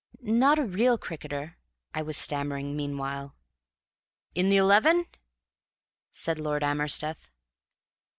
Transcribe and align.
"Not 0.23 0.57
a 0.57 0.65
real 0.65 0.97
cricketer," 0.97 1.59
I 1.93 2.01
was 2.01 2.17
stammering 2.17 2.75
meanwhile. 2.75 3.35
"In 4.33 4.49
the 4.49 4.57
eleven?" 4.57 5.05
said 6.11 6.39
Lord 6.39 6.63
Amersteth. 6.63 7.29